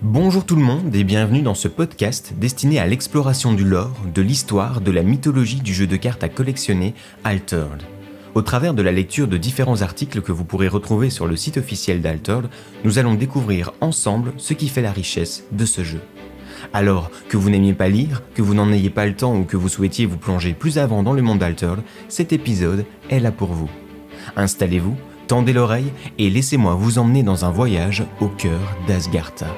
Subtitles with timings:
[0.00, 4.22] Bonjour tout le monde et bienvenue dans ce podcast destiné à l'exploration du lore, de
[4.22, 6.94] l'histoire, de la mythologie du jeu de cartes à collectionner
[7.24, 7.82] Altered.
[8.36, 11.56] Au travers de la lecture de différents articles que vous pourrez retrouver sur le site
[11.56, 12.48] officiel d'Altered,
[12.84, 16.00] nous allons découvrir ensemble ce qui fait la richesse de ce jeu.
[16.72, 19.56] Alors, que vous n'aimiez pas lire, que vous n'en ayez pas le temps ou que
[19.56, 23.52] vous souhaitiez vous plonger plus avant dans le monde d'Altered, cet épisode est là pour
[23.52, 23.70] vous.
[24.36, 29.48] Installez-vous, tendez l'oreille et laissez-moi vous emmener dans un voyage au cœur d'Asgartha.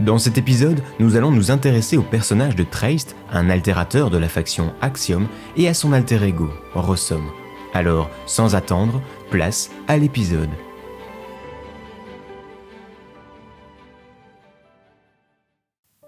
[0.00, 4.30] Dans cet épisode, nous allons nous intéresser au personnage de Traced, un altérateur de la
[4.30, 5.28] faction Axiom,
[5.58, 7.30] et à son alter ego, Rossom.
[7.74, 10.48] Alors, sans attendre, place à l'épisode.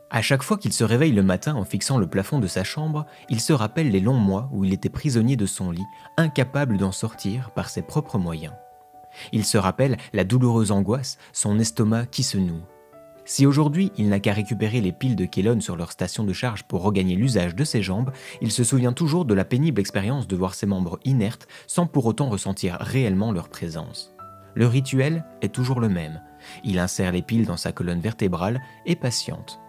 [0.09, 3.05] À chaque fois qu'il se réveille le matin en fixant le plafond de sa chambre,
[3.29, 5.85] il se rappelle les longs mois où il était prisonnier de son lit,
[6.17, 8.55] incapable d'en sortir par ses propres moyens.
[9.33, 12.63] Il se rappelle la douloureuse angoisse, son estomac qui se noue,
[13.25, 16.65] si aujourd'hui il n'a qu'à récupérer les piles de Kellon sur leur station de charge
[16.65, 20.37] pour regagner l'usage de ses jambes, il se souvient toujours de la pénible expérience de
[20.37, 24.13] voir ses membres inertes sans pour autant ressentir réellement leur présence.
[24.55, 26.21] Le rituel est toujours le même.
[26.65, 29.61] Il insère les piles dans sa colonne vertébrale et patiente,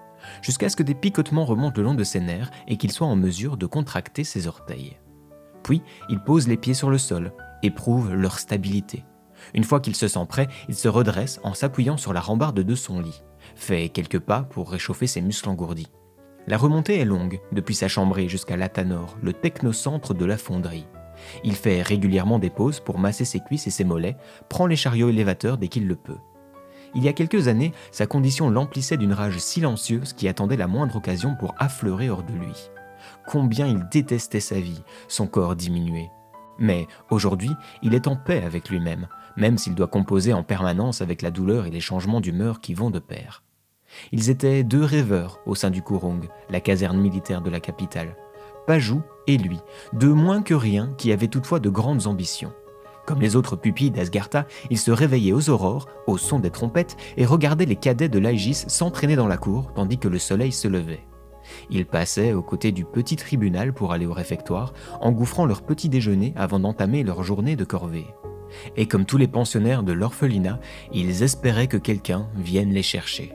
[0.42, 3.16] jusqu'à ce que des picotements remontent le long de ses nerfs et qu'il soit en
[3.16, 4.98] mesure de contracter ses orteils.
[5.62, 9.06] Puis, il pose les pieds sur le sol, éprouve leur stabilité.
[9.54, 12.76] Une fois qu'il se sent prêt, il se redresse en s'appuyant sur la rambarde de
[12.76, 13.24] son lit
[13.56, 15.92] fait quelques pas pour réchauffer ses muscles engourdis.
[16.48, 20.88] La remontée est longue, depuis sa chambrée jusqu'à l'Atanor, le technocentre de la fonderie.
[21.44, 24.18] Il fait régulièrement des pauses pour masser ses cuisses et ses mollets,
[24.50, 26.18] prend les chariots élévateurs dès qu'il le peut.
[26.96, 30.98] Il y a quelques années, sa condition l'emplissait d'une rage silencieuse qui attendait la moindre
[30.98, 32.70] occasion pour affleurer hors de lui.
[33.26, 36.10] Combien il détestait sa vie, son corps diminué.
[36.60, 37.52] Mais aujourd'hui,
[37.82, 41.66] il est en paix avec lui-même, même s'il doit composer en permanence avec la douleur
[41.66, 43.44] et les changements d'humeur qui vont de pair.
[44.12, 48.16] Ils étaient deux rêveurs au sein du Kurung, la caserne militaire de la capitale.
[48.66, 49.60] Pajou et lui,
[49.94, 52.54] deux moins que rien qui avaient toutefois de grandes ambitions.
[53.06, 57.26] Comme les autres pupilles d'Asgartha, ils se réveillaient aux aurores, au son des trompettes, et
[57.26, 61.06] regardaient les cadets de l'Aegis s'entraîner dans la cour tandis que le soleil se levait.
[61.70, 66.34] Ils passaient aux côtés du petit tribunal pour aller au réfectoire, engouffrant leur petit déjeuner
[66.38, 68.08] avant d'entamer leur journée de corvée
[68.78, 70.60] et comme tous les pensionnaires de l'orphelinat,
[70.94, 73.34] ils espéraient que quelqu'un vienne les chercher.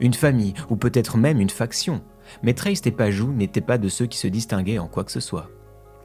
[0.00, 2.02] Une famille, ou peut-être même une faction,
[2.42, 5.20] mais Trace et Pajou n'étaient pas de ceux qui se distinguaient en quoi que ce
[5.20, 5.48] soit.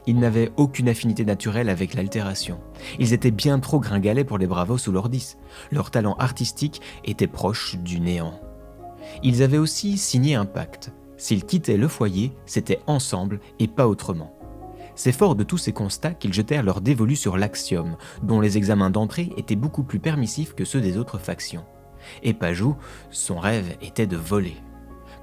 [0.06, 2.60] Ils n'avaient aucune affinité naturelle avec l'altération.
[3.00, 5.36] Ils étaient bien trop gringalets pour les bravos sous l'ordis.
[5.72, 8.40] Leur talent artistique était proche du néant.
[9.24, 10.92] Ils avaient aussi signé un pacte.
[11.16, 14.35] S'ils quittaient le foyer, c'était ensemble et pas autrement.
[14.96, 18.90] C'est fort de tous ces constats qu'ils jetèrent leur dévolu sur l'Axiom, dont les examens
[18.90, 21.64] d'entrée étaient beaucoup plus permissifs que ceux des autres factions.
[22.22, 22.76] Et Pajou,
[23.10, 24.56] son rêve était de voler.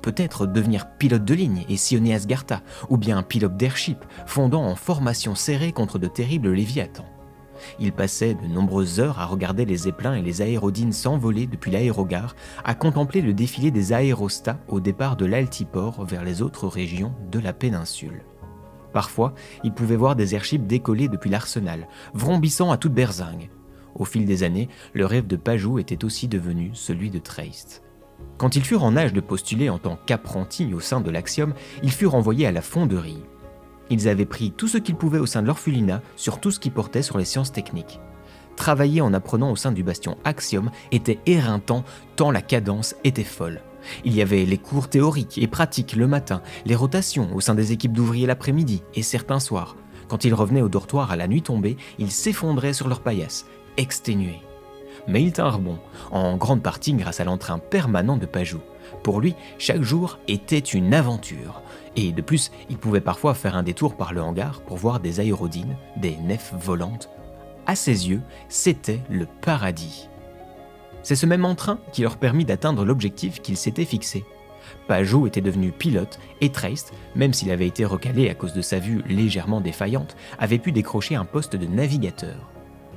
[0.03, 3.97] Peut-être devenir pilote de ligne et sillonner Asgartha, ou bien pilote d'airship,
[4.27, 7.09] fondant en formation serrée contre de terribles léviathans.
[7.79, 12.35] Il passait de nombreuses heures à regarder les zeppelins et les aérodines s'envoler depuis l'aérogare,
[12.63, 17.39] à contempler le défilé des aérostats au départ de l'altiport vers les autres régions de
[17.39, 18.23] la péninsule.
[18.93, 19.33] Parfois,
[19.63, 23.49] il pouvait voir des airships décoller depuis l'arsenal, vrombissant à toute berzingue.
[23.95, 27.81] Au fil des années, le rêve de Pajou était aussi devenu celui de Trace.
[28.37, 31.91] Quand ils furent en âge de postuler en tant qu'apprentis au sein de l'Axiom, ils
[31.91, 33.23] furent envoyés à la fonderie.
[33.89, 36.69] Ils avaient pris tout ce qu'ils pouvaient au sein de l'orphelinat sur tout ce qui
[36.69, 37.99] portait sur les sciences techniques.
[38.55, 41.83] Travailler en apprenant au sein du bastion Axiom était éreintant
[42.15, 43.61] tant la cadence était folle.
[44.05, 47.71] Il y avait les cours théoriques et pratiques le matin, les rotations au sein des
[47.71, 49.75] équipes d'ouvriers l'après-midi et certains soirs.
[50.07, 53.45] Quand ils revenaient au dortoir à la nuit tombée, ils s'effondraient sur leur paillasse,
[53.77, 54.41] exténués.
[55.07, 55.77] Mais ils tinrent bon,
[56.11, 58.59] en grande partie grâce à l'entrain permanent de Pajou.
[59.01, 61.61] Pour lui, chaque jour était une aventure.
[61.95, 65.19] Et de plus, il pouvait parfois faire un détour par le hangar pour voir des
[65.19, 67.09] aérodines, des nefs volantes.
[67.65, 70.09] À ses yeux, c'était le paradis.
[71.03, 74.25] C'est ce même entrain qui leur permit d'atteindre l'objectif qu'ils s'étaient fixé.
[74.87, 78.79] Pajot était devenu pilote et Trace, même s'il avait été recalé à cause de sa
[78.79, 82.49] vue légèrement défaillante, avait pu décrocher un poste de navigateur.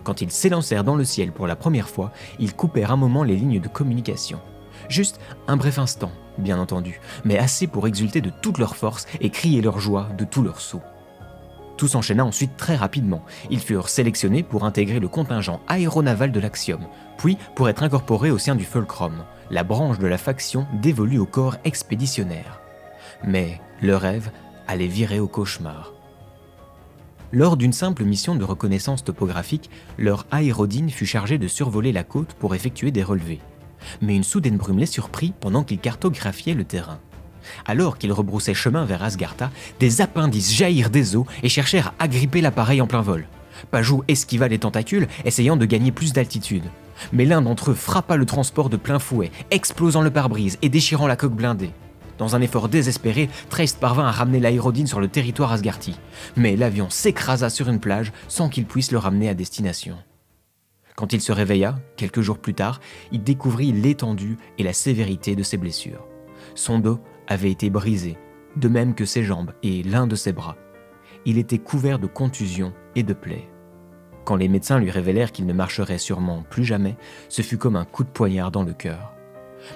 [0.05, 3.37] Quand ils s'élancèrent dans le ciel pour la première fois, ils coupèrent un moment les
[3.37, 4.41] lignes de communication.
[4.89, 9.31] Juste un bref instant, bien entendu, mais assez pour exulter de toute leur force et
[9.31, 10.83] crier leur joie de tout leur saut.
[11.77, 13.23] Tout s'enchaîna ensuite très rapidement.
[13.51, 16.81] Ils furent sélectionnés pour intégrer le contingent aéronaval de l'Axiom,
[17.19, 21.27] puis pour être incorporés au sein du Fulcrum, la branche de la faction dévolue au
[21.27, 22.61] corps expéditionnaire.
[23.25, 24.31] Mais le rêve
[24.67, 25.93] allait virer au cauchemar.
[27.33, 29.69] Lors d'une simple mission de reconnaissance topographique,
[29.99, 33.41] leur aérodine fut chargée de survoler la côte pour effectuer des relevés.
[34.01, 36.99] Mais une soudaine brume les surprit pendant qu'ils cartographiaient le terrain.
[37.67, 39.51] Alors qu'ils rebroussaient chemin vers Asgartha,
[39.81, 43.27] des appendices jaillirent des eaux et cherchèrent à agripper l'appareil en plein vol.
[43.71, 46.65] Pajou esquiva les tentacules, essayant de gagner plus d'altitude.
[47.13, 51.07] Mais l'un d'entre eux frappa le transport de plein fouet, explosant le pare-brise et déchirant
[51.07, 51.71] la coque blindée.
[52.19, 55.99] Dans un effort désespéré, Trace parvint à ramener l'aérodine sur le territoire Asgarthi.
[56.37, 59.97] Mais l'avion s'écrasa sur une plage sans qu'il puisse le ramener à destination.
[60.95, 62.81] Quand il se réveilla, quelques jours plus tard,
[63.13, 66.07] il découvrit l'étendue et la sévérité de ses blessures.
[66.55, 68.17] Son dos avait été brisé,
[68.57, 70.57] de même que ses jambes et l'un de ses bras.
[71.25, 73.49] Il était couvert de contusions et de plaies.
[74.25, 76.97] Quand les médecins lui révélèrent qu'il ne marcherait sûrement plus jamais,
[77.29, 79.13] ce fut comme un coup de poignard dans le cœur.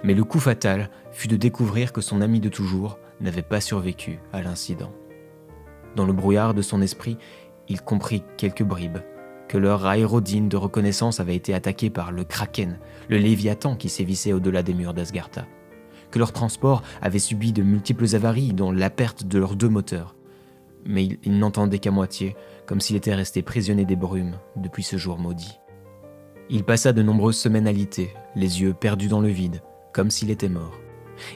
[0.05, 4.19] Mais le coup fatal fut de découvrir que son ami de toujours n'avait pas survécu
[4.33, 4.93] à l'incident.
[5.97, 7.17] Dans le brouillard de son esprit,
[7.69, 8.99] il comprit quelques bribes,
[9.49, 14.33] que leur aérodine de reconnaissance avait été attaquée par le Kraken, le Léviathan qui sévissait
[14.33, 15.47] au-delà des murs d'Asgartha
[16.11, 20.15] que leur transport avait subi de multiples avaries, dont la perte de leurs deux moteurs.
[20.85, 22.37] Mais il, n'entendait qu'à moitié,
[22.67, 25.59] comme s'il était resté prisonnier des brumes depuis ce jour maudit.
[26.49, 29.63] Il passa de nombreuses semaines alité, les yeux perdus dans le vide,
[29.93, 30.79] comme s'il était mort.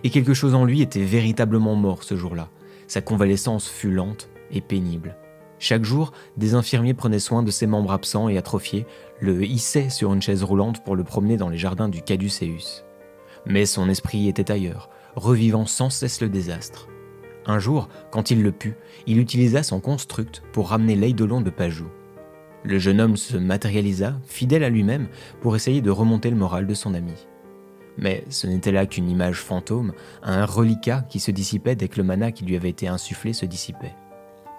[0.02, 2.48] Et quelque chose en lui était véritablement mort ce jour-là.
[2.88, 5.16] Sa convalescence fut lente et pénible.
[5.58, 8.86] Chaque jour, des infirmiers prenaient soin de ses membres absents et atrophiés,
[9.20, 12.84] le hissaient sur une chaise roulante pour le promener dans les jardins du Caduceus.
[13.46, 16.88] Mais son esprit était ailleurs, revivant sans cesse le désastre.
[17.46, 18.74] Un jour, quand il le put,
[19.06, 21.88] il utilisa son construct pour ramener l'Eidolon de Pajou.
[22.62, 25.08] Le jeune homme se matérialisa, fidèle à lui-même,
[25.42, 27.26] pour essayer de remonter le moral de son ami.
[27.98, 29.92] Mais ce n'était là qu'une image fantôme,
[30.22, 33.44] un reliquat qui se dissipait dès que le mana qui lui avait été insufflé se
[33.44, 33.94] dissipait.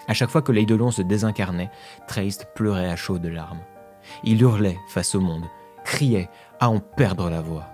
[0.06, 1.70] À chaque fois que l'Eidolon se désincarnait,
[2.06, 3.60] Traist pleurait à chaudes larmes.
[4.22, 5.44] Il hurlait face au monde,
[5.84, 6.30] criait
[6.60, 7.66] à en perdre la voix.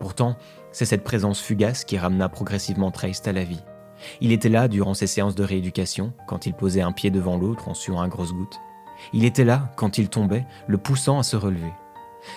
[0.00, 0.36] Pourtant,
[0.72, 3.62] c'est cette présence fugace qui ramena progressivement Trace à la vie.
[4.20, 7.68] Il était là durant ses séances de rééducation, quand il posait un pied devant l'autre
[7.68, 8.60] en suant à grosses gouttes.
[9.12, 11.72] Il était là quand il tombait, le poussant à se relever.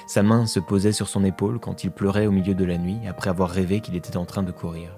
[0.07, 2.99] Sa main se posait sur son épaule quand il pleurait au milieu de la nuit
[3.07, 4.97] après avoir rêvé qu'il était en train de courir.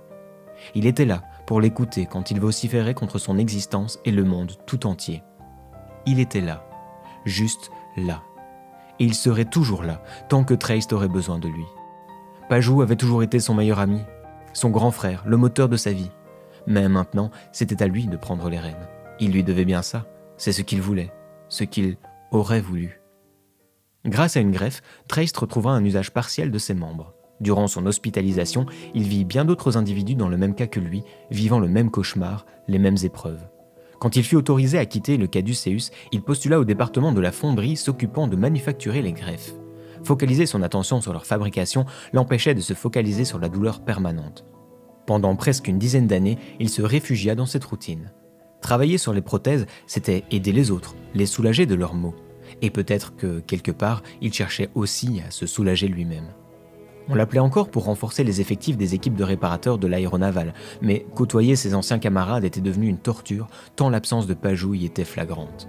[0.76, 4.86] Il était là pour l'écouter quand il vociférait contre son existence et le monde tout
[4.88, 5.24] entier.
[6.06, 6.66] Il était là,
[7.26, 8.22] juste là.
[9.00, 11.66] Et il serait toujours là tant que Trace aurait besoin de lui.
[12.54, 14.02] Pajou avait toujours été son meilleur ami,
[14.54, 16.12] son grand frère, le moteur de sa vie.
[16.68, 18.88] Mais maintenant, c'était à lui de prendre les rênes.
[19.20, 20.06] Il lui devait bien ça.
[20.38, 21.12] C'est ce qu'il voulait,
[21.50, 21.98] ce qu'il
[22.30, 23.02] aurait voulu.
[24.06, 27.16] Grâce à une greffe, Trace retrouvera un usage partiel de ses membres.
[27.42, 31.02] Durant son hospitalisation, il vit bien d'autres individus dans le même cas que lui,
[31.32, 33.50] vivant le même cauchemar, les mêmes épreuves.
[34.00, 37.78] Quand il fut autorisé à quitter le Caduceus, il postula au département de la fonderie
[37.78, 39.56] s'occupant de manufacturer les greffes.
[40.04, 44.46] Focaliser son attention sur leur fabrication l'empêchait de se focaliser sur la douleur permanente.
[45.06, 48.12] Pendant presque une dizaine d'années, il se réfugia dans cette routine.
[48.62, 52.16] Travailler sur les prothèses, c'était aider les autres, les soulager de leurs maux.
[52.62, 56.28] Et peut-être que, quelque part, il cherchait aussi à se soulager lui-même.
[57.10, 61.58] On l'appelait encore pour renforcer les effectifs des équipes de réparateurs de l'aéronaval, mais côtoyer
[61.58, 65.68] ses anciens camarades était devenu une torture, tant l'absence de Pajou y était flagrante.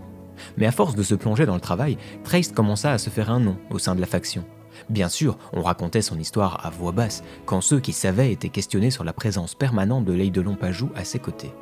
[0.56, 3.40] Mais à force de se plonger dans le travail, Trace commença à se faire un
[3.40, 4.44] nom au sein de la faction.
[4.90, 8.90] Bien sûr, on racontait son histoire à voix basse, quand ceux qui savaient étaient questionnés
[8.90, 11.52] sur la présence permanente de l'Eidelon Pajou à ses côtés.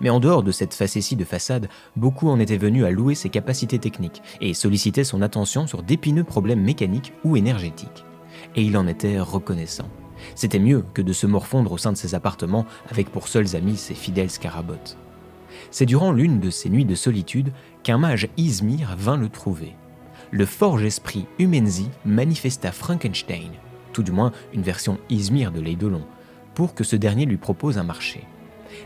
[0.00, 3.30] Mais en dehors de cette facétie de façade, beaucoup en étaient venus à louer ses
[3.30, 8.04] capacités techniques et sollicitaient son attention sur d'épineux problèmes mécaniques ou énergétiques.
[8.54, 9.88] Et il en était reconnaissant.
[10.36, 13.76] C'était mieux que de se morfondre au sein de ses appartements avec pour seuls amis
[13.76, 14.98] ses fidèles scarabottes.
[15.72, 17.50] C'est durant l'une de ces nuits de solitude
[17.82, 19.74] qu'un mage Izmir vint le trouver.
[20.30, 23.50] Le forge-esprit Humenzi manifesta Frankenstein,
[23.94, 26.04] tout du moins une version Izmir de l'Eidolon,
[26.54, 28.24] pour que ce dernier lui propose un marché.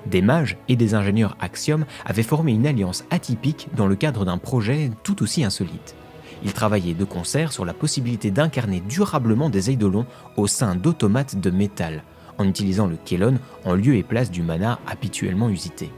[0.06, 4.38] Des mages et des ingénieurs Axiom avaient formé une alliance atypique dans le cadre d'un
[4.38, 5.96] projet tout aussi insolite.
[6.44, 11.50] Ils travaillaient de concert sur la possibilité d'incarner durablement des eidolons au sein d'automates de
[11.50, 12.04] métal,
[12.38, 15.90] en utilisant le Kelon en lieu et place du mana habituellement usité.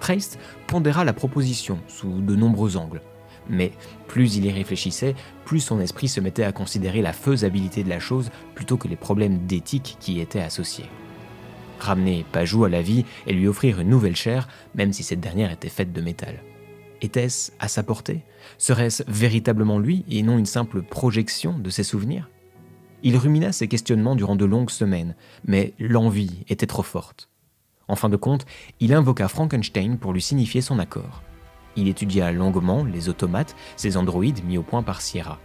[0.00, 3.02] Trace pondéra la proposition sous de nombreux angles.
[3.48, 3.72] Mais
[4.08, 8.00] plus il y réfléchissait, plus son esprit se mettait à considérer la faisabilité de la
[8.00, 10.86] chose plutôt que les problèmes d'éthique qui y étaient associés.
[11.78, 15.52] Ramener Pajou à la vie et lui offrir une nouvelle chair, même si cette dernière
[15.52, 16.42] était faite de métal.
[17.02, 18.22] Était-ce à sa portée?
[18.58, 22.30] Serait-ce véritablement lui et non une simple projection de ses souvenirs?
[23.02, 27.28] Il rumina ses questionnements durant de longues semaines, mais l'envie était trop forte.
[27.88, 28.46] En fin de compte,
[28.80, 31.22] il invoqua Frankenstein pour lui signifier son accord.
[31.76, 35.38] Il étudia longuement les automates, ces androïdes mis au point par Sierra.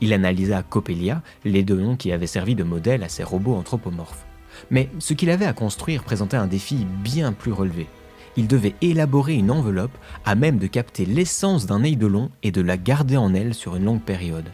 [0.00, 4.26] Il analysa Coppelia, les deux noms qui avaient servi de modèle à ces robots anthropomorphes.
[4.70, 7.88] Mais ce qu'il avait à construire présentait un défi bien plus relevé.
[8.36, 12.76] Il devait élaborer une enveloppe à même de capter l'essence d'un eidolon et de la
[12.76, 14.50] garder en elle sur une longue période.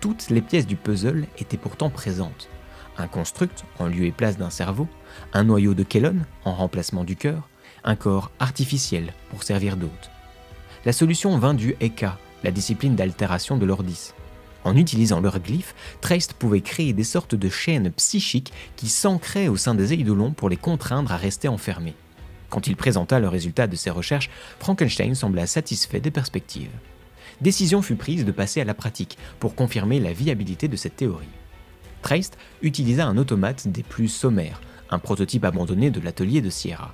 [0.00, 2.48] Toutes les pièces du puzzle étaient pourtant présentes.
[2.96, 4.88] Un construct en lieu et place d'un cerveau,
[5.32, 7.48] un noyau de Kellon en remplacement du cœur,
[7.82, 10.10] un corps artificiel pour servir d'hôte.
[10.84, 14.14] La solution vint du ECA, la discipline d'altération de l'ordis.
[14.64, 19.56] En utilisant leurs glyphes, Treist pouvait créer des sortes de chaînes psychiques qui s'ancraient au
[19.56, 21.94] sein des eidolons pour les contraindre à rester enfermés.
[22.48, 26.70] Quand il présenta le résultat de ses recherches, Frankenstein sembla satisfait des perspectives.
[27.40, 31.26] Décision fut prise de passer à la pratique pour confirmer la viabilité de cette théorie.
[32.04, 36.92] Treist utilisa un automate des plus sommaires, un prototype abandonné de l'atelier de Sierra.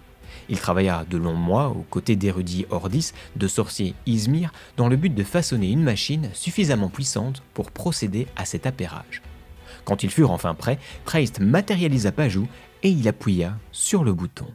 [0.48, 5.12] Il travailla de longs mois aux côtés d'érudits Ordis, de sorciers Izmir, dans le but
[5.12, 9.20] de façonner une machine suffisamment puissante pour procéder à cet appairage.
[9.84, 12.46] Quand ils furent enfin prêts, Treist matérialisa Pajou
[12.84, 14.46] et il appuya sur le bouton.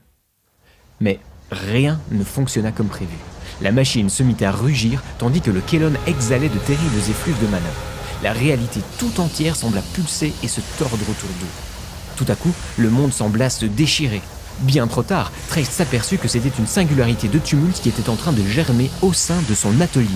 [1.01, 1.19] Mais
[1.51, 3.17] rien ne fonctionna comme prévu.
[3.61, 7.47] La machine se mit à rugir tandis que le Kellon exhalait de terribles effluves de
[7.47, 7.94] manœuvre.
[8.25, 12.15] La réalité tout entière sembla pulser et se tordre autour d'eux.
[12.15, 14.23] Tout à coup, le monde sembla se déchirer.
[14.61, 18.31] Bien trop tard, Trace s'aperçut que c'était une singularité de tumulte qui était en train
[18.31, 20.07] de germer au sein de son atelier.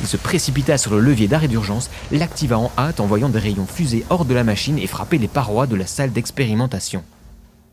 [0.00, 3.68] Il se précipita sur le levier d'arrêt d'urgence, l'activa en hâte en voyant des rayons
[3.68, 7.04] fuser hors de la machine et frapper les parois de la salle d'expérimentation.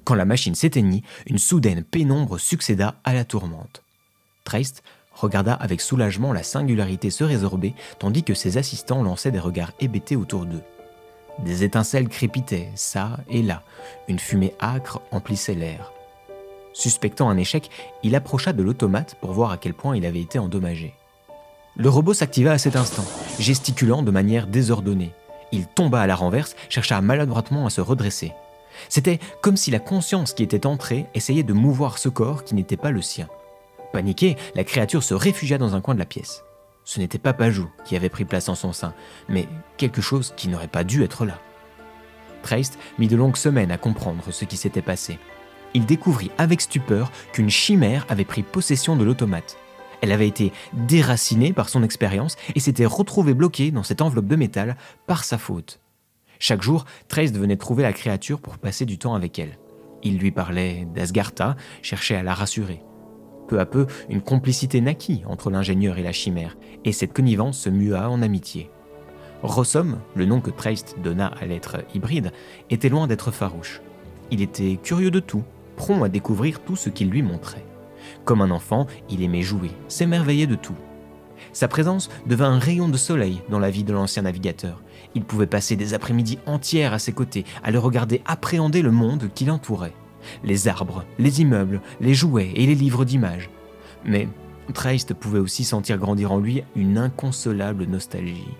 [0.03, 3.81] Quand la machine s'éteignit, une soudaine pénombre succéda à la tourmente.
[4.43, 4.83] Trace
[5.13, 10.15] regarda avec soulagement la singularité se résorber tandis que ses assistants lançaient des regards hébétés
[10.15, 10.63] autour d'eux.
[11.39, 13.63] Des étincelles crépitaient, ça et là,
[14.07, 15.91] une fumée âcre emplissait l'air.
[16.73, 17.69] Suspectant un échec,
[18.03, 20.93] il approcha de l'automate pour voir à quel point il avait été endommagé.
[21.77, 23.05] Le robot s'activa à cet instant,
[23.39, 25.13] gesticulant de manière désordonnée.
[25.51, 28.33] Il tomba à la renverse, chercha maladroitement à se redresser.
[28.89, 32.77] C'était comme si la conscience qui était entrée essayait de mouvoir ce corps qui n'était
[32.77, 33.27] pas le sien.
[33.93, 36.43] Paniqué, la créature se réfugia dans un coin de la pièce.
[36.83, 38.93] Ce n'était pas Pajou qui avait pris place en son sein,
[39.29, 41.39] mais quelque chose qui n'aurait pas dû être là.
[42.43, 45.19] Treist mit de longues semaines à comprendre ce qui s'était passé
[45.73, 49.57] il découvrit avec stupeur qu'une chimère avait pris possession de l'automate.
[50.01, 54.35] Elle avait été déracinée par son expérience et s'était retrouvée bloquée dans cette enveloppe de
[54.35, 55.79] métal par sa faute.
[56.39, 59.59] Chaque jour, Trace venait trouver la créature pour passer du temps avec elle.
[60.01, 62.81] Il lui parlait d'Asgartha, cherchait à la rassurer.
[63.51, 66.55] Peu à peu, une complicité naquit entre l'ingénieur et la chimère,
[66.85, 68.69] et cette connivence se mua en amitié.
[69.43, 72.31] Rossom, le nom que Trace donna à l'être hybride,
[72.69, 73.81] était loin d'être farouche.
[74.31, 75.43] Il était curieux de tout,
[75.75, 77.65] prompt à découvrir tout ce qu'il lui montrait.
[78.23, 80.77] Comme un enfant, il aimait jouer, s'émerveillait de tout.
[81.51, 84.81] Sa présence devint un rayon de soleil dans la vie de l'ancien navigateur.
[85.13, 89.29] Il pouvait passer des après-midi entières à ses côtés, à le regarder appréhender le monde
[89.35, 89.91] qui l'entourait.
[90.43, 93.49] Les arbres, les immeubles, les jouets et les livres d'images.
[94.05, 94.27] Mais
[94.73, 98.55] Traist pouvait aussi sentir grandir en lui une inconsolable nostalgie.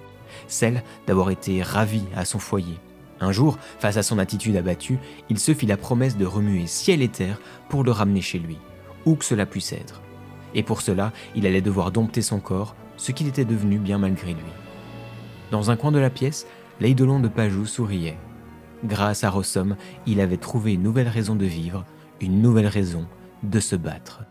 [0.47, 2.79] Celle d'avoir été ravi à son foyer,
[3.21, 4.97] un jour, face à son attitude abattue,
[5.29, 7.39] il se fit la promesse de remuer ciel et terre
[7.69, 8.57] pour le ramener chez lui,
[9.05, 10.01] où que cela puisse être.
[10.55, 14.33] Et pour cela, il allait devoir dompter son corps, ce qu'il était devenu bien malgré
[14.33, 14.41] lui.
[15.51, 16.47] Dans un coin de la pièce,
[16.79, 18.17] l'eidolon de Pajou souriait.
[18.83, 19.75] Grâce à Rossom,
[20.07, 21.85] il avait trouvé une nouvelle raison de vivre,
[22.19, 23.05] une nouvelle raison
[23.43, 24.23] de se battre.